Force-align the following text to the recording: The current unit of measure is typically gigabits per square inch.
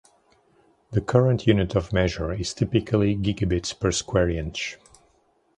The 0.89 1.01
current 1.01 1.45
unit 1.45 1.75
of 1.75 1.93
measure 1.93 2.33
is 2.33 2.55
typically 2.55 3.15
gigabits 3.15 3.79
per 3.79 3.91
square 3.91 4.29
inch. 4.31 4.79